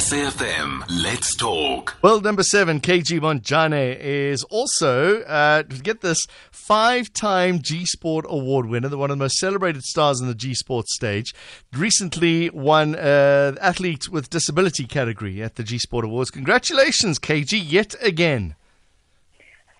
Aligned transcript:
SAFM, 0.00 0.82
let's 1.02 1.36
talk. 1.36 1.94
World 2.02 2.24
number 2.24 2.42
seven, 2.42 2.80
KG 2.80 3.20
Montjane, 3.20 3.98
is 4.00 4.42
also, 4.44 5.20
uh, 5.24 5.60
get 5.60 6.00
this, 6.00 6.26
five 6.50 7.12
time 7.12 7.60
G 7.60 7.84
Sport 7.84 8.24
Award 8.26 8.64
winner, 8.64 8.88
the 8.88 8.96
one 8.96 9.10
of 9.10 9.18
the 9.18 9.22
most 9.22 9.36
celebrated 9.36 9.82
stars 9.82 10.18
in 10.18 10.26
the 10.26 10.34
G 10.34 10.54
Sport 10.54 10.88
stage. 10.88 11.34
Recently 11.74 12.48
won 12.48 12.94
uh, 12.94 13.54
Athlete 13.60 14.08
with 14.08 14.30
Disability 14.30 14.86
category 14.86 15.42
at 15.42 15.56
the 15.56 15.62
G 15.62 15.76
Sport 15.76 16.06
Awards. 16.06 16.30
Congratulations, 16.30 17.18
KG, 17.18 17.62
yet 17.62 17.94
again. 18.00 18.54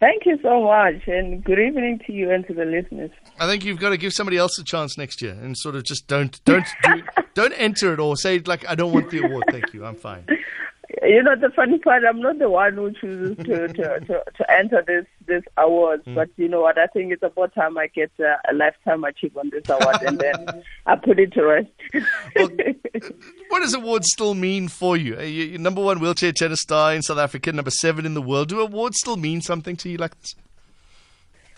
Thank 0.01 0.25
you 0.25 0.39
so 0.43 0.63
much, 0.63 1.07
and 1.09 1.45
good 1.45 1.59
evening 1.59 2.01
to 2.07 2.13
you 2.13 2.31
and 2.31 2.47
to 2.47 2.55
the 2.55 2.65
listeners. 2.65 3.11
I 3.39 3.47
think 3.47 3.67
you've 3.67 3.79
got 3.79 3.91
to 3.91 3.99
give 3.99 4.15
somebody 4.15 4.39
else 4.39 4.59
a 4.59 4.65
chance 4.65 4.97
next 4.97 5.21
year, 5.21 5.33
and 5.33 5.57
sort 5.57 5.75
of 5.75 5.85
just 5.85 6.07
don't 6.07 6.43
don't 6.47 6.65
do, 6.83 7.03
don't 7.35 7.53
enter 7.53 7.93
it 7.93 8.01
or 8.01 8.17
say 8.17 8.39
like 8.39 8.67
I 8.67 8.75
don't 8.75 8.95
want 8.95 9.11
the 9.11 9.19
award. 9.19 9.45
Thank 9.51 9.75
you, 9.75 9.85
I'm 9.85 9.97
fine. 9.97 10.25
You 11.03 11.23
know 11.23 11.35
the 11.35 11.51
funny 11.57 11.79
part, 11.79 12.03
I'm 12.07 12.21
not 12.21 12.39
the 12.39 12.51
one 12.51 12.75
who 12.75 12.93
chooses 12.93 13.37
to 13.39 13.69
to, 13.69 14.01
to, 14.01 14.25
to 14.37 14.53
enter 14.53 14.85
this 14.87 15.07
this 15.27 15.43
awards, 15.57 16.05
mm. 16.05 16.15
but 16.15 16.29
you 16.37 16.47
know 16.47 16.61
what? 16.61 16.77
I 16.77 16.89
think 16.89 17.13
it's 17.13 17.23
about 17.23 17.55
time 17.55 17.79
I 17.79 17.87
get 17.87 18.11
uh, 18.21 18.37
a 18.51 18.55
lifetime 18.55 19.05
achievement 19.05 19.53
this 19.53 19.69
award, 19.71 19.97
and 20.03 20.19
then 20.19 20.63
I 20.87 20.97
put 20.97 21.19
it 21.19 21.33
to 21.35 21.43
rest. 21.43 21.69
well, 22.37 22.51
what 23.49 23.61
does 23.61 23.73
awards 23.73 24.09
still 24.11 24.35
mean 24.35 24.69
for 24.69 24.97
you? 24.97 25.19
you 25.21 25.57
number 25.57 25.83
one 25.83 26.01
wheelchair 26.01 26.33
tennis 26.33 26.61
star 26.61 26.95
in 26.95 27.01
South 27.01 27.19
Africa, 27.19 27.51
number 27.53 27.71
seven 27.71 28.05
in 28.05 28.13
the 28.13 28.23
world. 28.23 28.49
Do 28.49 28.61
awards 28.61 28.99
still 28.99 29.17
mean 29.17 29.41
something 29.41 29.77
to 29.77 29.89
you 29.89 29.97
like 29.97 30.21
this? 30.21 30.35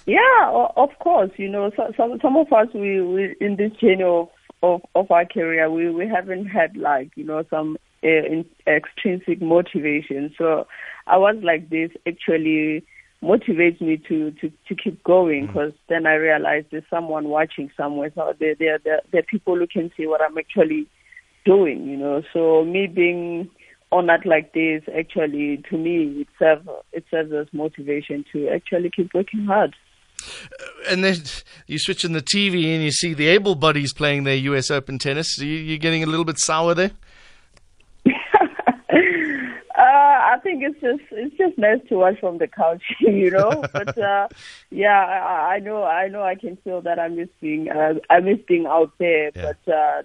Yeah, 0.07 0.69
of 0.77 0.91
course. 1.01 1.31
You 1.37 1.49
know, 1.49 1.73
some 1.77 2.19
some 2.21 2.37
of 2.37 2.53
us 2.53 2.69
we, 2.75 3.01
we 3.01 3.37
in 3.41 3.57
this 3.57 3.73
journey 3.73 4.05
of, 4.05 4.29
of 4.63 4.83
of 4.95 5.11
our 5.11 5.25
career, 5.25 5.69
we 5.69 5.91
we 5.91 6.07
haven't 6.07 6.47
had 6.47 6.77
like 6.77 7.11
you 7.17 7.25
know 7.25 7.45
some 7.51 7.77
uh, 8.05 8.43
extrinsic 8.67 9.41
motivation. 9.41 10.35
So 10.37 10.67
I 11.07 11.17
was 11.17 11.37
like 11.43 11.71
this 11.71 11.91
actually 12.07 12.85
motivates 13.23 13.81
me 13.81 13.97
to 14.09 14.33
to 14.33 14.53
to 14.69 14.75
keep 14.75 15.03
going 15.05 15.47
because 15.47 15.73
mm. 15.73 15.79
then 15.89 16.07
I 16.07 16.15
realize 16.15 16.65
there's 16.71 16.85
someone 16.91 17.29
watching 17.29 17.71
somewhere. 17.77 18.11
So 18.15 18.35
there 18.39 18.55
there 18.55 18.79
there 18.79 19.01
there 19.11 19.21
are 19.21 19.31
people 19.31 19.57
who 19.57 19.67
can 19.67 19.91
see 19.97 20.07
what 20.07 20.21
I'm 20.21 20.37
actually 20.39 20.87
doing. 21.45 21.87
You 21.87 21.97
know, 21.97 22.23
so 22.33 22.65
me 22.65 22.87
being 22.87 23.51
honored 23.93 24.25
like 24.25 24.55
this 24.55 24.83
actually 24.99 25.63
to 25.69 25.77
me 25.77 26.23
it 26.23 26.29
serves 26.39 26.67
it 26.93 27.05
serves 27.11 27.31
as 27.33 27.47
motivation 27.53 28.25
to 28.33 28.49
actually 28.49 28.91
keep 28.91 29.13
working 29.13 29.45
hard 29.45 29.77
and 30.89 31.05
then 31.05 31.17
you 31.67 31.79
switch 31.79 32.05
on 32.05 32.13
the 32.13 32.23
TV 32.23 32.75
and 32.75 32.83
you 32.83 32.91
see 32.91 33.15
the 33.15 33.29
able 33.29 33.55
buddies 33.55 33.93
playing 33.93 34.25
their 34.25 34.37
U.S. 34.37 34.71
Open 34.71 34.99
tennis. 34.99 35.41
Are 35.41 35.45
you, 35.45 35.75
are 35.75 35.79
getting 35.79 36.03
a 36.03 36.07
little 36.07 36.25
bit 36.25 36.39
sour 36.39 36.75
there? 36.75 36.93
Uh, 39.75 39.83
I 40.33 40.39
think 40.39 40.63
it's 40.63 40.81
just 40.81 41.03
it's 41.11 41.37
just 41.37 41.59
nice 41.59 41.81
to 41.91 41.97
watch 41.97 42.19
from 42.21 42.39
the 42.39 42.49
couch, 42.49 42.83
you 43.01 43.31
know. 43.31 43.63
but 43.73 43.99
uh, 43.99 44.29
yeah, 44.71 45.05
I, 45.05 45.55
I 45.55 45.59
know 45.59 45.85
I 45.85 46.09
know 46.09 46.23
I 46.23 46.37
can 46.37 46.57
feel 46.65 46.81
that 46.83 46.99
I'm 46.99 47.17
missing 47.17 47.69
uh, 47.69 47.95
I'm 48.09 48.25
missing 48.25 48.65
out 48.67 48.93
there. 48.99 49.31
Yeah. 49.35 49.53
But 49.53 49.73
uh, 49.73 50.03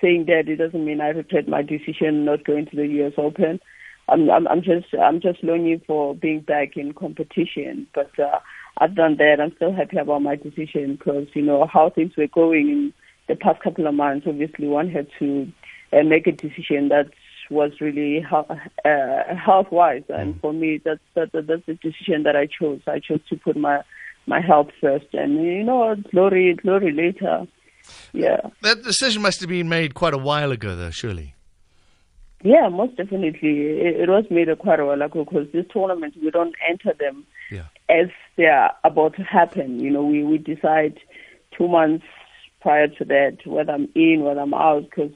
saying 0.00 0.26
that 0.26 0.48
it 0.48 0.56
doesn't 0.56 0.84
mean 0.84 1.00
I 1.00 1.08
regret 1.08 1.48
my 1.48 1.62
decision 1.62 2.24
not 2.24 2.44
going 2.44 2.66
to 2.66 2.76
the 2.76 2.86
U.S. 2.86 3.14
Open. 3.18 3.58
I'm 4.08 4.30
I'm, 4.30 4.46
I'm 4.46 4.62
just 4.62 4.86
I'm 4.94 5.20
just 5.20 5.42
longing 5.42 5.82
for 5.84 6.14
being 6.14 6.42
back 6.42 6.76
in 6.76 6.94
competition. 6.94 7.88
But 7.92 8.16
uh, 8.20 8.38
I've 8.78 8.94
done 8.94 9.16
that. 9.16 9.40
I'm 9.40 9.54
still 9.56 9.72
happy 9.72 9.96
about 9.96 10.22
my 10.22 10.36
decision 10.36 10.94
because 10.94 11.26
you 11.34 11.42
know 11.42 11.66
how 11.66 11.90
things 11.90 12.16
were 12.16 12.28
going 12.28 12.68
in 12.68 12.92
the 13.26 13.34
past 13.34 13.60
couple 13.62 13.88
of 13.88 13.94
months. 13.94 14.26
Obviously, 14.28 14.68
one 14.68 14.88
had 14.88 15.08
to 15.18 15.50
uh, 15.92 16.04
make 16.04 16.28
a 16.28 16.32
decision 16.32 16.88
that 16.90 17.10
was 17.50 17.72
really 17.80 18.20
health, 18.20 18.50
uh, 18.50 19.34
health 19.34 19.68
wise, 19.70 20.04
and 20.08 20.34
mm. 20.34 20.40
for 20.40 20.52
me, 20.52 20.80
that's 20.84 21.00
that, 21.14 21.30
that's 21.32 21.66
the 21.66 21.74
decision 21.74 22.22
that 22.24 22.36
I 22.36 22.46
chose. 22.46 22.80
I 22.86 23.00
chose 23.00 23.20
to 23.28 23.36
put 23.36 23.56
my 23.56 23.82
my 24.26 24.40
health 24.40 24.68
first, 24.80 25.06
and 25.12 25.42
you 25.42 25.62
know, 25.62 25.94
glory 26.10 26.54
glory 26.54 26.92
later. 26.92 27.46
Yeah, 28.12 28.40
that 28.62 28.82
decision 28.82 29.22
must 29.22 29.40
have 29.40 29.48
been 29.48 29.68
made 29.68 29.94
quite 29.94 30.14
a 30.14 30.18
while 30.18 30.52
ago, 30.52 30.74
though, 30.74 30.90
surely. 30.90 31.34
Yeah, 32.42 32.68
most 32.68 32.96
definitely. 32.96 33.60
It, 33.60 34.00
it 34.02 34.08
was 34.08 34.24
made 34.30 34.48
a 34.48 34.56
quite 34.56 34.80
a 34.80 34.84
while 34.84 35.02
ago 35.02 35.24
because 35.24 35.48
these 35.52 35.64
tournaments 35.72 36.16
we 36.22 36.30
don't 36.30 36.54
enter 36.68 36.92
them 36.98 37.26
yeah. 37.50 37.66
as 37.88 38.08
they 38.36 38.46
are 38.46 38.72
about 38.84 39.16
to 39.16 39.22
happen. 39.22 39.80
You 39.80 39.90
know, 39.90 40.04
we 40.04 40.22
we 40.22 40.38
decide 40.38 40.98
two 41.56 41.68
months 41.68 42.04
prior 42.60 42.88
to 42.88 43.04
that 43.04 43.38
whether 43.46 43.72
I'm 43.72 43.88
in, 43.94 44.22
whether 44.22 44.40
I'm 44.40 44.54
out, 44.54 44.84
because 44.84 45.12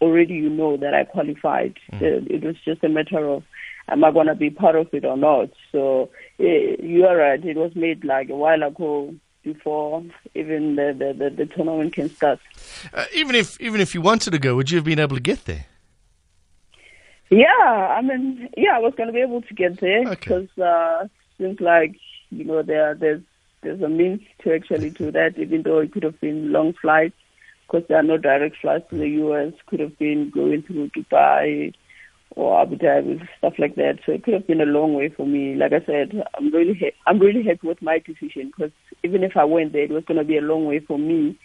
already 0.00 0.34
you 0.34 0.50
know 0.50 0.76
that 0.76 0.94
I 0.94 1.04
qualified. 1.04 1.78
Mm. 1.92 2.30
It 2.30 2.42
was 2.42 2.56
just 2.64 2.84
a 2.84 2.88
matter 2.88 3.26
of 3.28 3.44
am 3.88 4.04
I 4.04 4.10
going 4.10 4.26
to 4.28 4.34
be 4.34 4.50
part 4.50 4.76
of 4.76 4.88
it 4.92 5.04
or 5.04 5.16
not. 5.16 5.50
So 5.72 6.10
eh, 6.38 6.76
you 6.82 7.06
are 7.06 7.16
right. 7.16 7.44
It 7.44 7.56
was 7.56 7.74
made 7.74 8.04
like 8.04 8.30
a 8.30 8.36
while 8.36 8.62
ago 8.62 9.14
before 9.42 10.04
even 10.34 10.76
the, 10.76 10.94
the, 10.96 11.24
the, 11.24 11.30
the 11.30 11.46
tournament 11.46 11.94
can 11.94 12.10
start. 12.10 12.40
Uh, 12.92 13.04
even 13.14 13.34
if 13.34 13.60
even 13.60 13.80
if 13.80 13.94
you 13.94 14.00
wanted 14.00 14.30
to 14.30 14.38
go, 14.38 14.56
would 14.56 14.70
you 14.70 14.78
have 14.78 14.84
been 14.84 14.98
able 14.98 15.16
to 15.16 15.22
get 15.22 15.44
there? 15.46 15.66
Yeah, 17.30 17.46
I 17.64 18.02
mean, 18.02 18.48
yeah, 18.56 18.76
I 18.76 18.80
was 18.80 18.92
going 18.96 19.06
to 19.06 19.12
be 19.12 19.20
able 19.20 19.42
to 19.42 19.54
get 19.54 19.80
there 19.80 20.08
because 20.08 20.48
okay. 20.58 20.62
uh, 20.62 21.06
seems 21.38 21.60
like 21.60 21.96
you 22.30 22.44
know 22.44 22.62
there 22.62 22.94
there's 22.94 23.22
there's 23.62 23.80
a 23.82 23.88
means 23.88 24.20
to 24.42 24.54
actually 24.54 24.90
do 24.90 25.10
that, 25.12 25.38
even 25.38 25.62
though 25.62 25.78
it 25.78 25.92
could 25.92 26.02
have 26.02 26.20
been 26.20 26.52
long 26.52 26.72
flights 26.74 27.16
because 27.70 27.86
there 27.88 27.98
are 27.98 28.02
no 28.02 28.16
direct 28.16 28.56
flights 28.60 28.88
to 28.90 28.96
the 28.96 29.08
U.S. 29.08 29.52
Could 29.66 29.80
have 29.80 29.98
been 29.98 30.30
going 30.30 30.62
through 30.62 30.90
Dubai 30.90 31.72
or 32.36 32.60
Abu 32.60 32.76
Dhabi, 32.76 33.26
stuff 33.38 33.54
like 33.58 33.76
that. 33.76 33.98
So 34.04 34.12
it 34.12 34.24
could 34.24 34.34
have 34.34 34.46
been 34.46 34.60
a 34.60 34.66
long 34.66 34.94
way 34.94 35.08
for 35.08 35.26
me. 35.26 35.54
Like 35.54 35.72
I 35.72 35.84
said, 35.84 36.12
I'm 36.36 36.52
really 36.52 36.74
ha- 36.74 36.96
I'm 37.06 37.18
really 37.18 37.42
happy 37.42 37.66
with 37.66 37.82
my 37.82 37.98
decision 37.98 38.52
because 38.56 38.72
even 39.04 39.22
if 39.22 39.36
I 39.36 39.44
went 39.44 39.72
there, 39.72 39.82
it 39.82 39.90
was 39.90 40.04
going 40.04 40.18
to 40.18 40.24
be 40.24 40.36
a 40.36 40.42
long 40.42 40.66
way 40.66 40.80
for 40.80 40.98
me. 40.98 41.38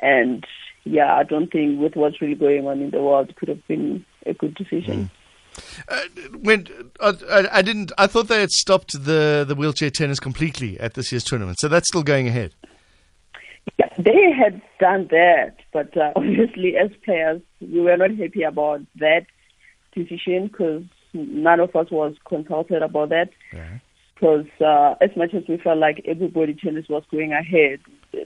And 0.00 0.44
yeah, 0.84 1.14
I 1.14 1.22
don't 1.22 1.50
think 1.50 1.80
with 1.80 1.96
what's 1.96 2.20
really 2.20 2.34
going 2.34 2.66
on 2.66 2.80
in 2.80 2.90
the 2.90 3.02
world, 3.02 3.30
it 3.30 3.36
could 3.36 3.48
have 3.48 3.66
been 3.66 4.04
a 4.26 4.34
good 4.34 4.54
decision. 4.54 5.04
Mm. 5.04 5.10
Uh, 5.88 6.38
when 6.38 6.68
uh, 7.00 7.14
I, 7.30 7.58
I, 7.58 7.62
didn't, 7.62 7.90
I 7.98 8.06
thought 8.06 8.28
they 8.28 8.40
had 8.40 8.50
stopped 8.50 8.92
the 8.92 9.44
the 9.46 9.56
wheelchair 9.56 9.90
tennis 9.90 10.20
completely 10.20 10.78
at 10.78 10.94
this 10.94 11.10
year's 11.10 11.24
tournament. 11.24 11.58
So 11.58 11.66
that's 11.68 11.88
still 11.88 12.04
going 12.04 12.28
ahead. 12.28 12.54
Yeah, 13.98 14.04
they 14.04 14.32
had 14.32 14.62
done 14.80 15.08
that, 15.10 15.56
but 15.72 15.96
uh, 15.96 16.12
obviously, 16.16 16.76
as 16.76 16.90
players, 17.04 17.42
we 17.60 17.80
were 17.80 17.96
not 17.96 18.10
happy 18.10 18.42
about 18.42 18.80
that 18.96 19.26
decision 19.94 20.48
because 20.48 20.82
none 21.12 21.60
of 21.60 21.74
us 21.74 21.90
was 21.90 22.14
consulted 22.26 22.82
about 22.82 23.10
that. 23.10 23.30
Because 24.14 24.46
uh, 24.60 24.94
as 25.00 25.10
much 25.16 25.32
as 25.32 25.44
we 25.48 25.58
felt 25.58 25.78
like 25.78 26.02
everybody 26.04 26.52
tennis 26.54 26.88
was 26.88 27.04
going 27.10 27.32
ahead, 27.32 27.80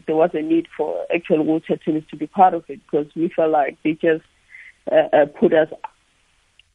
there 0.07 0.17
was 0.17 0.31
a 0.33 0.41
need 0.41 0.67
for 0.75 1.05
actual 1.15 1.45
wheelchair 1.45 1.77
tennis 1.77 2.05
to 2.11 2.17
be 2.17 2.27
part 2.27 2.55
of 2.55 2.65
it 2.69 2.81
because 2.91 3.07
we 3.15 3.29
felt 3.29 3.51
like 3.51 3.77
they 3.85 3.93
just 3.93 4.25
uh, 4.91 5.09
uh, 5.13 5.27
put 5.27 5.53
us 5.53 5.69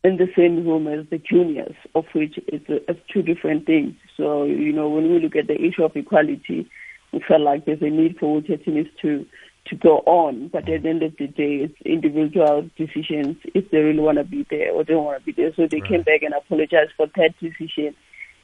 in 0.03 0.17
the 0.17 0.27
same 0.37 0.65
room 0.67 0.87
as 0.87 1.05
the 1.09 1.17
juniors, 1.17 1.75
of 1.95 2.05
which 2.13 2.37
it's, 2.47 2.65
it's 2.67 2.99
two 3.11 3.23
different 3.23 3.65
things. 3.65 3.95
So, 4.15 4.43
you 4.43 4.71
know, 4.71 4.87
when 4.87 5.11
we 5.11 5.19
look 5.19 5.35
at 5.35 5.47
the 5.47 5.59
issue 5.59 5.83
of 5.83 5.95
equality, 5.95 6.69
we 7.11 7.23
felt 7.27 7.41
like 7.41 7.65
there's 7.65 7.81
a 7.81 7.89
need 7.89 8.17
for 8.19 8.33
wheelchair 8.33 8.57
tennis 8.57 8.87
to 9.01 9.25
to 9.67 9.75
go 9.75 9.97
on. 10.05 10.47
But 10.47 10.69
at 10.69 10.83
the 10.83 10.89
end 10.89 11.03
of 11.03 11.15
the 11.17 11.27
day, 11.27 11.67
it's 11.67 11.81
individual 11.85 12.69
decisions 12.77 13.37
if 13.53 13.69
they 13.71 13.79
really 13.79 13.99
want 13.99 14.17
to 14.17 14.23
be 14.23 14.45
there 14.49 14.71
or 14.71 14.83
don't 14.83 15.03
want 15.03 15.19
to 15.19 15.25
be 15.25 15.31
there. 15.31 15.53
So 15.55 15.67
they 15.69 15.81
right. 15.81 15.89
came 15.89 16.01
back 16.03 16.21
and 16.23 16.33
apologized 16.33 16.91
for 16.95 17.07
that 17.15 17.33
decision. 17.39 17.95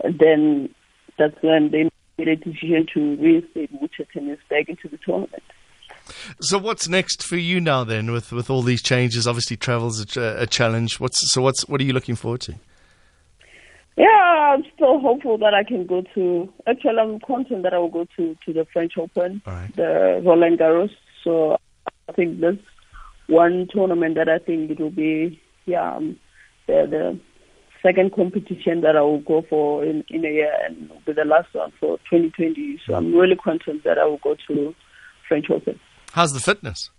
And 0.04 0.20
then 0.20 0.76
that's 1.18 1.36
when 1.42 1.72
they 1.72 1.90
made 2.18 2.28
a 2.28 2.36
decision 2.36 2.88
to 2.94 3.16
reinstate 3.18 3.72
wheelchair 3.72 4.06
tennis 4.12 4.40
back 4.50 4.70
into 4.70 4.88
the 4.90 4.98
tournament. 4.98 5.44
So 6.42 6.58
what's 6.58 6.90
next 6.90 7.24
for 7.24 7.38
you 7.38 7.62
now 7.62 7.84
then 7.86 8.12
with, 8.12 8.32
with 8.32 8.50
all 8.50 8.62
these 8.62 8.82
changes? 8.82 9.26
Obviously 9.26 9.56
travel's 9.56 10.18
a, 10.18 10.38
a 10.40 10.48
challenge. 10.48 11.00
What's 11.00 11.32
so 11.32 11.42
what's 11.42 11.68
what 11.70 11.80
are 11.80 11.86
you 11.86 11.94
looking 11.94 12.16
forward 12.16 12.42
to? 12.42 12.56
Yeah, 13.96 14.54
I'm 14.54 14.64
still 14.74 15.00
hopeful 15.00 15.38
that 15.38 15.54
I 15.54 15.64
can 15.64 15.86
go 15.86 16.04
to. 16.16 16.52
Actually, 16.68 16.98
I'm 17.00 17.20
confident 17.20 17.64
that 17.64 17.74
I 17.74 17.78
will 17.78 17.90
go 17.90 18.08
to 18.18 18.36
to 18.46 18.54
the 18.54 18.66
French 18.74 18.94
Open, 18.98 19.42
right. 19.46 19.76
the 19.76 20.22
Roland 20.26 20.60
Garros. 20.60 20.90
So 21.24 21.58
I 22.10 22.12
think 22.14 22.40
there's 22.40 22.58
one 23.28 23.68
tournament 23.72 24.16
that 24.16 24.30
I 24.30 24.40
think 24.40 24.72
it 24.72 24.80
will 24.80 24.90
be 24.90 25.40
yeah 25.66 25.96
um, 25.96 26.18
the 26.68 26.88
the 26.90 27.20
second 27.84 28.14
competition 28.14 28.82
that 28.82 28.96
I 28.96 29.02
will 29.02 29.20
go 29.20 29.44
for 29.48 29.86
in 29.86 30.04
in 30.10 30.26
a 30.26 30.30
year 30.30 30.54
and 30.66 30.90
will 30.90 31.02
be 31.06 31.14
the 31.14 31.26
last 31.26 31.54
one 31.54 31.72
for 31.80 31.98
2020. 32.10 32.80
So 32.88 32.96
I'm 32.96 33.14
really 33.14 33.36
confident 33.36 33.84
that 33.84 34.00
I 34.00 34.06
will 34.06 34.20
go 34.24 34.36
to 34.48 34.74
French 35.28 35.52
Open. 35.52 35.80
How's 36.14 36.34
the 36.34 36.40
fitness? 36.40 36.90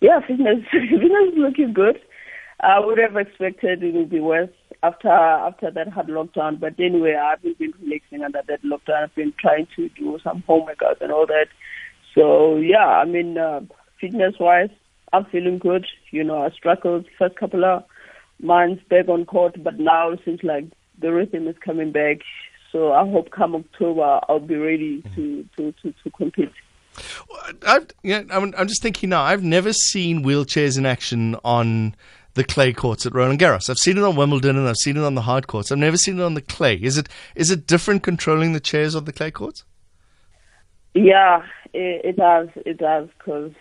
Yeah, 0.00 0.20
fitness, 0.20 0.64
fitness 0.70 1.32
is 1.32 1.38
looking 1.38 1.72
good. 1.72 1.98
I 2.64 2.80
would 2.80 2.98
have 2.98 3.16
expected 3.16 3.82
it 3.82 3.94
would 3.94 4.10
be 4.10 4.20
worse 4.20 4.50
after 4.82 5.08
after 5.08 5.70
that 5.70 5.88
hard 5.88 6.08
lockdown. 6.08 6.58
But 6.58 6.78
anyway, 6.78 7.14
I've 7.14 7.42
been 7.42 7.72
relaxing 7.80 8.22
under 8.24 8.42
that 8.46 8.62
lockdown. 8.62 9.04
I've 9.04 9.14
been 9.14 9.34
trying 9.38 9.68
to 9.76 9.88
do 9.90 10.18
some 10.24 10.42
home 10.46 10.66
workouts 10.66 11.00
and 11.00 11.12
all 11.12 11.26
that. 11.26 11.48
So 12.14 12.56
yeah, 12.56 12.86
I 12.86 13.04
mean, 13.04 13.36
uh, 13.36 13.60
fitness 14.00 14.34
wise, 14.38 14.70
I'm 15.12 15.24
feeling 15.26 15.58
good. 15.58 15.86
you 16.10 16.24
know, 16.24 16.42
I 16.42 16.50
struggled 16.50 17.06
first 17.18 17.36
couple 17.36 17.64
of 17.64 17.84
months 18.40 18.82
back 18.88 19.08
on 19.08 19.26
court, 19.26 19.62
but 19.62 19.78
now 19.78 20.10
it 20.10 20.20
seems 20.24 20.42
like 20.42 20.64
the 20.98 21.12
rhythm 21.12 21.48
is 21.48 21.56
coming 21.64 21.92
back. 21.92 22.18
So 22.72 22.92
I 22.92 23.08
hope 23.08 23.30
come 23.30 23.54
October 23.54 24.20
I'll 24.28 24.40
be 24.40 24.56
ready 24.56 25.02
to, 25.14 25.46
to, 25.56 25.72
to, 25.82 25.94
to 26.02 26.10
compete. 26.10 26.50
I've, 27.66 27.86
yeah, 28.02 28.22
I'm, 28.30 28.54
I'm 28.56 28.68
just 28.68 28.82
thinking 28.82 29.10
now. 29.10 29.22
I've 29.22 29.42
never 29.42 29.72
seen 29.72 30.24
wheelchairs 30.24 30.78
in 30.78 30.86
action 30.86 31.36
on 31.44 31.94
the 32.34 32.44
clay 32.44 32.72
courts 32.72 33.06
at 33.06 33.14
Roland 33.14 33.38
Garros. 33.38 33.70
I've 33.70 33.78
seen 33.78 33.96
it 33.96 34.04
on 34.04 34.16
Wimbledon 34.16 34.56
and 34.56 34.68
I've 34.68 34.76
seen 34.76 34.96
it 34.96 35.04
on 35.04 35.14
the 35.14 35.22
hard 35.22 35.46
courts. 35.46 35.72
I've 35.72 35.78
never 35.78 35.96
seen 35.96 36.18
it 36.18 36.22
on 36.22 36.34
the 36.34 36.42
clay. 36.42 36.74
Is 36.76 36.98
it 36.98 37.08
is 37.34 37.50
it 37.50 37.66
different 37.66 38.02
controlling 38.02 38.52
the 38.52 38.60
chairs 38.60 38.94
of 38.94 39.06
the 39.06 39.12
clay 39.12 39.30
courts? 39.30 39.64
Yeah, 40.94 41.44
it, 41.72 42.04
it 42.04 42.16
does. 42.16 42.48
It 42.56 42.78
does 42.78 43.08
because 43.18 43.52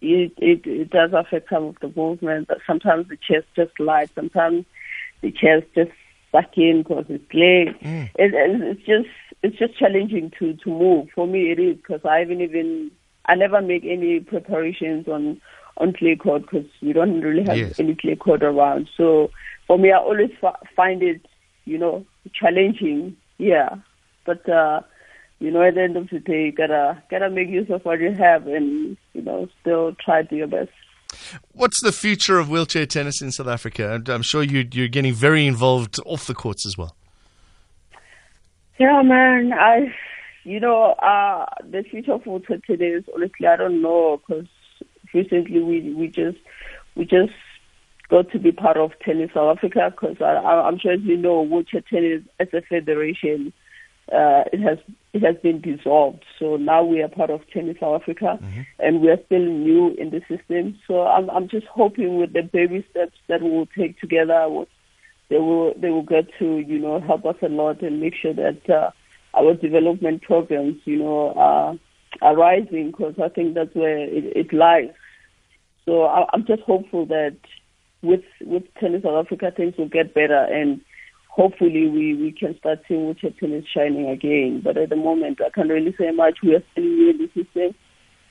it, 0.00 0.32
it 0.38 0.66
it 0.66 0.90
does 0.90 1.12
affect 1.12 1.48
some 1.50 1.64
of 1.64 1.76
the 1.80 1.92
movement. 1.94 2.48
But 2.48 2.58
sometimes 2.66 3.08
the 3.08 3.16
chairs 3.16 3.44
just 3.56 3.76
slide. 3.76 4.10
Sometimes 4.14 4.64
the 5.20 5.30
chairs 5.30 5.64
just 5.74 5.92
suck 6.32 6.56
in 6.56 6.82
because 6.82 7.06
it's 7.08 7.30
clay. 7.30 7.74
Mm. 7.82 8.10
It, 8.16 8.34
it's 8.34 8.86
just 8.86 9.08
it's 9.42 9.56
just 9.56 9.78
challenging 9.78 10.32
to 10.38 10.54
to 10.54 10.70
move. 10.70 11.08
For 11.14 11.26
me, 11.26 11.50
it 11.50 11.58
is 11.58 11.76
because 11.76 12.04
I 12.04 12.18
haven't 12.18 12.40
even 12.40 12.90
I 13.26 13.36
never 13.36 13.60
make 13.62 13.84
any 13.84 14.20
preparations 14.20 15.06
on 15.06 15.40
on 15.80 15.92
clay 15.94 16.14
court 16.14 16.42
because 16.42 16.66
we 16.82 16.92
don't 16.92 17.20
really 17.20 17.42
have 17.44 17.56
yes. 17.56 17.80
any 17.80 17.96
clay 17.96 18.14
court 18.14 18.42
around. 18.42 18.88
So 18.96 19.30
for 19.66 19.78
me, 19.78 19.90
I 19.90 19.98
always 19.98 20.30
f- 20.42 20.60
find 20.76 21.02
it, 21.02 21.26
you 21.64 21.78
know, 21.78 22.04
challenging. 22.32 23.16
Yeah, 23.38 23.76
but 24.26 24.48
uh, 24.48 24.82
you 25.40 25.50
know, 25.50 25.62
at 25.62 25.74
the 25.74 25.82
end 25.82 25.96
of 25.96 26.10
the 26.10 26.20
day, 26.20 26.46
you 26.46 26.52
gotta 26.52 27.02
gotta 27.10 27.30
make 27.30 27.48
use 27.48 27.70
of 27.70 27.84
what 27.84 28.00
you 28.00 28.12
have, 28.12 28.46
and 28.46 28.96
you 29.14 29.22
know, 29.22 29.48
still 29.60 29.96
try 30.04 30.22
to 30.22 30.28
do 30.28 30.36
your 30.36 30.46
best. 30.46 30.70
What's 31.52 31.82
the 31.82 31.92
future 31.92 32.38
of 32.38 32.48
wheelchair 32.48 32.86
tennis 32.86 33.20
in 33.20 33.32
South 33.32 33.48
Africa? 33.48 34.00
I'm 34.06 34.22
sure 34.22 34.42
you, 34.42 34.68
you're 34.70 34.88
getting 34.88 35.12
very 35.12 35.46
involved 35.46 35.98
off 36.06 36.26
the 36.26 36.34
courts 36.34 36.64
as 36.64 36.78
well. 36.78 36.94
Yeah, 38.78 39.02
man. 39.02 39.52
I, 39.52 39.92
you 40.44 40.60
know, 40.60 40.92
uh, 40.92 41.46
the 41.68 41.82
future 41.82 42.12
of 42.12 42.26
wheelchair 42.26 42.58
tennis. 42.66 43.04
Honestly, 43.14 43.46
I 43.46 43.56
don't 43.56 43.82
know 43.82 44.20
because 44.26 44.46
recently 45.14 45.60
we 45.60 45.92
we 45.94 46.08
just 46.08 46.38
we 46.96 47.04
just 47.04 47.32
got 48.08 48.30
to 48.32 48.38
be 48.38 48.52
part 48.52 48.76
of 48.76 48.92
Tennis 49.04 49.30
South 49.32 49.56
Africa 49.56 49.90
because 49.90 50.16
I'm 50.20 50.78
sure 50.78 50.92
as 50.92 51.00
you 51.02 51.16
know, 51.16 51.42
wheelchair 51.42 51.82
tennis 51.82 52.22
as 52.40 52.48
a 52.52 52.60
federation, 52.62 53.52
uh, 54.12 54.42
it 54.52 54.60
has 54.60 54.78
it 55.12 55.22
has 55.22 55.36
been 55.42 55.60
dissolved. 55.60 56.24
So 56.38 56.56
now 56.56 56.82
we 56.84 57.02
are 57.02 57.08
part 57.08 57.30
of 57.30 57.42
Tennis 57.52 57.76
South 57.78 58.02
Africa, 58.02 58.38
mm-hmm. 58.42 58.62
and 58.80 59.00
we 59.00 59.08
are 59.10 59.18
still 59.26 59.38
new 59.38 59.94
in 59.94 60.10
the 60.10 60.20
system. 60.28 60.78
So 60.86 61.06
I'm 61.06 61.30
I'm 61.30 61.48
just 61.48 61.66
hoping 61.66 62.16
with 62.16 62.32
the 62.32 62.42
baby 62.42 62.84
steps 62.90 63.16
that 63.28 63.42
we 63.42 63.50
will 63.50 63.68
take 63.78 64.00
together, 64.00 64.48
they 65.30 65.38
will 65.38 65.72
they 65.76 65.88
will 65.88 66.02
get 66.02 66.26
to 66.40 66.58
you 66.58 66.78
know 66.78 67.00
help 67.00 67.24
us 67.24 67.36
a 67.42 67.48
lot 67.48 67.80
and 67.82 68.00
make 68.00 68.14
sure 68.20 68.34
that 68.34 68.68
uh, 68.68 68.90
our 69.34 69.54
development 69.54 70.22
programs 70.22 70.76
you 70.84 70.98
know 70.98 71.32
are 71.36 71.76
are 72.20 72.36
rising 72.36 72.90
because 72.90 73.14
I 73.22 73.28
think 73.28 73.54
that's 73.54 73.74
where 73.74 73.98
it, 73.98 74.36
it 74.36 74.52
lies. 74.52 74.90
So 75.86 76.04
I, 76.04 76.26
I'm 76.32 76.46
just 76.46 76.62
hopeful 76.62 77.06
that 77.06 77.36
with 78.02 78.24
with 78.42 78.62
Tennis 78.78 79.02
South 79.02 79.26
Africa 79.26 79.52
things 79.56 79.74
will 79.76 79.88
get 79.88 80.14
better 80.14 80.44
and 80.44 80.80
hopefully 81.28 81.86
we, 81.86 82.14
we 82.14 82.32
can 82.32 82.56
start 82.58 82.80
seeing 82.88 83.06
wheelchair 83.06 83.30
tennis 83.38 83.64
shining 83.72 84.08
again. 84.08 84.60
But 84.62 84.76
at 84.76 84.90
the 84.90 84.96
moment 84.96 85.40
I 85.40 85.50
can't 85.50 85.70
really 85.70 85.94
say 85.98 86.10
much. 86.10 86.38
We 86.42 86.54
are 86.54 86.62
still 86.72 86.84
new 86.84 87.10
in 87.10 87.18
the 87.18 87.26
system. 87.28 87.74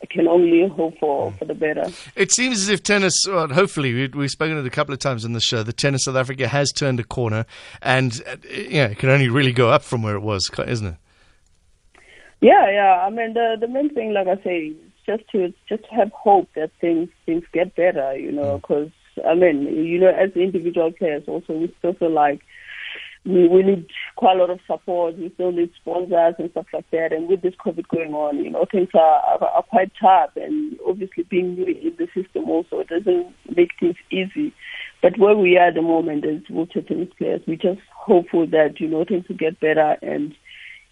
I 0.02 0.06
can 0.06 0.30
only 0.30 0.66
hope 0.70 0.98
for, 0.98 1.34
for 1.34 1.44
the 1.44 1.54
better. 1.54 1.86
It 2.16 2.32
seems 2.32 2.62
as 2.62 2.70
if 2.70 2.82
tennis, 2.84 3.26
well, 3.28 3.50
hopefully, 3.50 3.94
we, 3.94 4.08
we've 4.08 4.32
spoken 4.32 4.58
it 4.58 4.66
a 4.66 4.70
couple 4.70 4.94
of 4.94 5.00
times 5.00 5.26
in 5.26 5.34
the 5.34 5.42
show, 5.42 5.62
the 5.62 5.74
tennis 5.74 6.06
South 6.06 6.16
Africa 6.16 6.48
has 6.48 6.72
turned 6.72 7.02
a 7.02 7.04
corner 7.04 7.46
and 7.82 8.22
uh, 8.26 8.38
yeah, 8.50 8.88
it 8.88 8.98
can 8.98 9.10
only 9.10 9.28
really 9.28 9.52
go 9.52 9.70
up 9.70 9.84
from 9.84 10.02
where 10.02 10.16
it 10.16 10.22
was, 10.22 10.50
isn't 10.66 10.88
it? 10.88 10.96
Yeah, 12.42 12.72
yeah. 12.72 13.04
I 13.06 13.10
mean, 13.10 13.34
the 13.34 13.58
the 13.60 13.68
main 13.68 13.94
thing, 13.94 14.14
like 14.14 14.28
I 14.28 14.42
say, 14.42 14.74
just 15.10 15.28
to 15.32 15.54
just 15.68 15.84
have 15.92 16.12
hope 16.12 16.50
that 16.56 16.72
things 16.80 17.10
things 17.26 17.44
get 17.52 17.76
better. 17.76 18.16
You 18.18 18.32
know, 18.32 18.60
because 18.60 18.90
mm. 19.18 19.28
I 19.28 19.34
mean, 19.34 19.64
you 19.64 20.00
know, 20.00 20.10
as 20.10 20.32
individual 20.36 20.92
players, 20.92 21.24
also 21.28 21.54
we 21.54 21.74
still 21.80 21.94
feel 21.94 22.12
like 22.12 22.42
we, 23.26 23.48
we 23.48 23.64
need 23.64 23.88
quite 24.16 24.38
a 24.38 24.40
lot 24.40 24.50
of 24.50 24.60
support. 24.66 25.18
We 25.18 25.32
still 25.34 25.52
need 25.52 25.72
sponsors 25.82 26.36
and 26.38 26.52
stuff 26.52 26.68
like 26.74 26.90
that. 26.92 27.12
And 27.12 27.28
with 27.28 27.42
this 27.42 27.56
COVID 27.66 27.88
going 27.90 28.14
on, 28.14 28.38
you 28.38 28.50
know, 28.50 28.66
things 28.72 28.90
are, 28.94 29.00
are, 29.00 29.44
are 29.44 29.64
quite 29.64 29.92
tough. 30.00 30.32
And 30.36 30.78
obviously, 30.88 31.24
being 31.24 31.56
new 31.56 31.66
in 31.66 31.96
the 31.98 32.08
system 32.16 32.50
also 32.50 32.84
doesn't 32.84 33.34
make 33.56 33.72
things 33.80 33.96
easy. 34.12 34.54
But 35.02 35.18
where 35.18 35.36
we 35.36 35.58
are 35.58 35.68
at 35.68 35.76
the 35.76 35.82
moment 35.82 36.26
as 36.26 36.42
wheelchair 36.50 36.84
tennis 36.84 37.10
players, 37.18 37.42
we're 37.48 37.56
just 37.56 37.82
hopeful 37.94 38.48
that 38.48 38.80
you 38.80 38.88
know 38.88 39.06
things 39.06 39.28
will 39.28 39.38
get 39.38 39.60
better. 39.60 39.98
And 40.02 40.34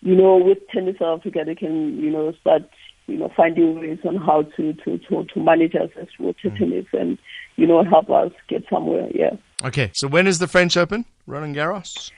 you 0.02 0.16
know, 0.16 0.38
with 0.38 0.60
Tennis 0.74 0.98
South 1.00 1.20
Africa, 1.20 1.44
they 1.46 1.56
can 1.56 1.98
you 1.98 2.12
know 2.12 2.34
start 2.42 2.64
you 3.08 3.18
know, 3.18 3.32
finding 3.36 3.80
ways 3.80 4.00
on 4.06 4.18
how 4.18 4.44
to, 4.56 4.74
to, 4.74 4.98
to, 4.98 5.24
to 5.24 5.40
manage 5.40 5.76
us 5.76 5.90
as 6.00 6.08
wheelchair 6.20 6.52
mm. 6.52 6.60
tennis 6.60 6.86
and, 6.94 7.18
you 7.56 7.66
know, 7.66 7.84
help 7.84 8.10
us 8.10 8.32
get 8.48 8.64
somewhere, 8.70 9.10
yeah. 9.14 9.32
Okay, 9.64 9.92
so 9.94 10.08
when 10.08 10.28
is 10.28 10.40
the 10.40 10.48
French 10.48 10.78
Open, 10.78 11.06
Roland 11.26 11.56
Garros? 11.56 12.12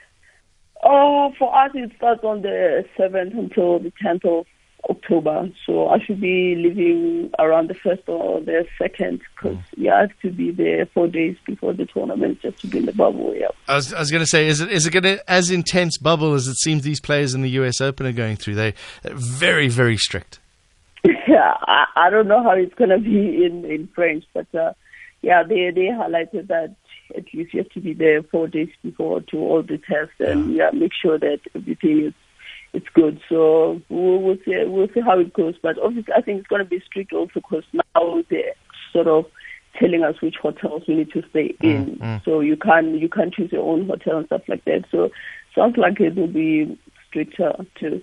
Oh, 0.84 1.34
for 1.38 1.56
us, 1.56 1.72
it 1.74 1.92
starts 1.98 2.24
on 2.24 2.42
the 2.42 2.86
7th 2.98 3.38
until 3.38 3.80
the 3.80 3.92
10th 4.04 4.26
of 4.26 4.46
October. 4.90 5.50
So 5.66 5.90
I 5.90 6.00
should 6.04 6.22
be 6.22 6.56
leaving 6.56 7.32
around 7.38 7.70
the 7.70 7.76
1st 7.76 8.08
or 8.08 8.42
the 8.42 8.66
2nd 8.80 9.20
because 9.36 9.58
mm. 9.58 9.64
you 9.78 9.92
have 9.92 10.12
to 10.22 10.32
be 10.32 10.52
there 10.52 10.86
four 10.88 11.08
days 11.08 11.36
before 11.46 11.74
the 11.74 11.86
tournament 11.86 12.42
just 12.42 12.60
to 12.62 12.68
be 12.68 12.80
in 12.80 12.86
the 12.86 12.94
bubble. 12.94 13.36
Yeah. 13.36 13.48
I 13.68 13.76
was, 13.76 13.94
I 13.94 14.00
was 14.00 14.12
going 14.12 14.24
to 14.24 14.28
say, 14.28 14.48
is 14.48 14.62
it 14.62 14.72
is 14.72 14.88
it 14.88 14.92
going 14.92 15.04
to 15.04 15.30
as 15.30 15.52
intense 15.52 15.98
bubble 15.98 16.34
as 16.34 16.48
it 16.48 16.58
seems 16.58 16.84
these 16.84 17.02
players 17.02 17.34
in 17.34 17.42
the 17.42 17.50
US 17.52 17.82
Open 17.82 18.06
are 18.06 18.12
going 18.12 18.38
through? 18.38 18.56
They're 18.56 18.74
very 19.04 19.68
very 19.68 19.98
strict. 19.98 20.40
Yeah, 21.30 21.54
I, 21.62 21.86
I 21.96 22.10
don't 22.10 22.28
know 22.28 22.44
how 22.44 22.52
it's 22.52 22.74
going 22.76 22.90
to 22.90 23.00
be 23.00 23.46
in 23.46 23.66
in 23.66 23.90
French, 23.94 24.24
but 24.34 24.54
uh, 24.56 24.74
yeah, 25.22 25.44
they 25.44 25.72
they 25.74 25.88
highlighted 25.88 26.48
that 26.48 26.76
at 27.16 27.26
least 27.34 27.54
you 27.54 27.62
have 27.62 27.70
to 27.70 27.82
be 27.82 27.94
there 27.94 28.22
four 28.24 28.48
days 28.48 28.70
before 28.84 29.22
to 29.22 29.38
all 29.38 29.64
the 29.64 29.78
tests 29.78 30.14
and 30.20 30.54
yeah, 30.54 30.70
make 30.72 30.92
sure 30.94 31.18
that 31.18 31.40
everything 31.56 32.06
is 32.08 32.14
it's 32.72 32.88
good. 32.94 33.20
So 33.28 33.82
we'll, 33.90 34.22
we'll 34.22 34.38
see 34.46 34.64
we'll 34.66 34.90
see 34.94 35.02
how 35.02 35.20
it 35.20 35.34
goes. 35.34 35.56
But 35.62 35.80
obviously, 35.80 36.14
I 36.14 36.22
think 36.22 36.40
it's 36.40 36.48
going 36.48 36.64
to 36.64 36.70
be 36.70 36.82
strict 36.86 37.14
also 37.14 37.32
because 37.36 37.64
now 37.74 38.24
they're 38.30 38.54
sort 38.94 39.08
of 39.08 39.26
telling 39.80 40.04
us 40.04 40.22
which 40.22 40.36
hotels 40.42 40.84
we 40.88 40.96
need 40.96 41.12
to 41.12 41.24
stay 41.30 41.56
mm, 41.62 41.64
in. 41.64 41.98
Mm. 41.98 42.24
So 42.26 42.40
you 42.42 42.58
can 42.58 42.96
you 42.96 43.10
can 43.10 43.32
choose 43.32 43.52
your 43.52 43.68
own 43.68 43.88
hotel 43.88 44.18
and 44.18 44.26
stuff 44.28 44.42
like 44.48 44.66
that. 44.66 44.86
So 44.92 45.10
sounds 45.56 45.78
like 45.78 46.00
it 46.00 46.16
will 46.16 46.28
be 46.28 46.80
stricter 47.08 47.54
too. 47.80 48.02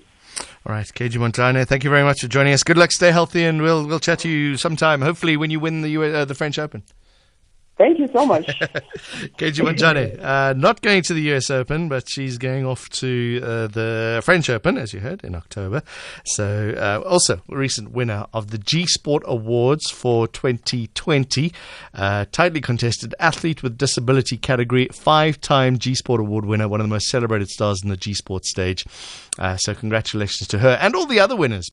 All 0.67 0.73
right, 0.75 0.85
KG 0.85 1.13
Montjane, 1.13 1.65
thank 1.65 1.85
you 1.85 1.91
very 1.91 2.03
much 2.03 2.23
for 2.23 2.27
joining 2.27 2.53
us. 2.53 2.65
Good 2.65 2.77
luck, 2.77 2.91
stay 2.91 3.13
healthy, 3.13 3.45
and 3.45 3.63
we'll 3.63 3.87
we'll 3.87 4.01
chat 4.01 4.19
to 4.21 4.29
you 4.29 4.57
sometime. 4.57 5.01
Hopefully, 5.01 5.37
when 5.37 5.49
you 5.49 5.61
win 5.61 5.83
the 5.83 5.91
US, 5.91 6.13
uh, 6.13 6.25
the 6.25 6.35
French 6.35 6.59
Open. 6.59 6.83
Thank 7.79 7.99
you 7.99 8.09
so 8.09 8.25
much. 8.25 8.47
KG 9.37 9.63
Montjane, 9.63 10.23
uh, 10.23 10.55
not 10.55 10.81
going 10.81 11.03
to 11.03 11.13
the 11.13 11.35
US 11.35 11.51
Open, 11.51 11.91
but 11.91 12.09
she's 12.09 12.39
going 12.39 12.65
off 12.65 12.89
to 12.91 13.41
uh, 13.43 13.67
the 13.67 14.23
French 14.25 14.49
Open, 14.49 14.79
as 14.79 14.95
you 14.95 15.01
heard, 15.01 15.23
in 15.23 15.35
October. 15.35 15.83
So, 16.25 16.75
uh, 16.75 17.07
also 17.07 17.43
a 17.51 17.57
recent 17.57 17.93
winner 17.93 18.27
of 18.33 18.51
the 18.51 18.57
G 18.57 18.87
Sport 18.87 19.25
Awards 19.27 19.91
for 19.91 20.27
2020. 20.27 21.53
Uh, 21.93 22.25
tightly 22.33 22.63
contested 22.63 23.15
athlete 23.21 23.63
with 23.63 23.77
disability 23.77 24.39
category, 24.39 24.89
five 24.95 25.39
time 25.43 25.79
G 25.79 25.95
Sport 25.95 26.21
Award 26.21 26.47
winner, 26.47 26.69
one 26.69 26.81
of 26.81 26.85
the 26.85 26.93
most 26.93 27.09
celebrated 27.09 27.49
stars 27.49 27.83
in 27.83 27.91
the 27.91 27.97
G 27.99 28.15
Sport 28.15 28.47
stage. 28.47 28.87
Uh, 29.39 29.59
so, 29.59 29.75
congratulations 29.75 30.49
to 30.49 30.61
her 30.61 30.79
and 30.81 30.97
all 30.97 31.05
the 31.05 31.21
other 31.21 31.37
winners. 31.37 31.69